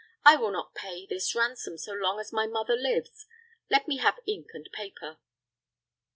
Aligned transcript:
I 0.25 0.35
will 0.35 0.49
not 0.49 0.73
pay 0.73 1.05
this 1.05 1.35
ransom 1.35 1.77
so 1.77 1.91
long 1.93 2.19
as 2.19 2.33
my 2.33 2.47
mother 2.47 2.75
lives. 2.75 3.27
Let 3.69 3.87
me 3.87 3.97
have 3.97 4.17
ink 4.25 4.47
and 4.55 4.67
paper." 4.71 5.19